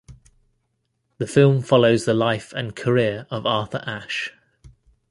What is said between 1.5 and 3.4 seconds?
follows the life and career